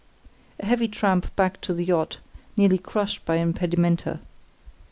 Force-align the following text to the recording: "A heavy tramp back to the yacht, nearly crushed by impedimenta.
"A 0.59 0.65
heavy 0.65 0.87
tramp 0.87 1.27
back 1.35 1.61
to 1.61 1.75
the 1.75 1.85
yacht, 1.85 2.17
nearly 2.57 2.79
crushed 2.79 3.23
by 3.23 3.35
impedimenta. 3.37 4.19